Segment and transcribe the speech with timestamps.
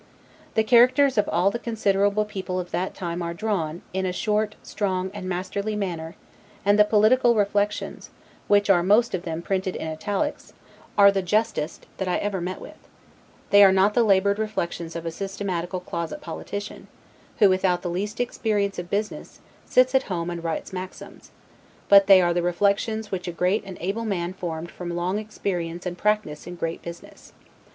[0.55, 4.55] The characters of all the considerable people of that time are drawn, in a short,
[4.63, 6.15] strong, and masterly manner;
[6.65, 8.09] and the political reflections,
[8.47, 10.53] which are most of them printed in italics,
[10.97, 12.77] are the justest that ever I met with:
[13.51, 16.87] they are not the labored reflections of a systematical closet politician,
[17.37, 21.29] who, without the least experience of business, sits at home and writes maxims;
[21.89, 25.85] but they are the reflections which a great and able man formed from long experience
[25.85, 27.33] and practice in great business.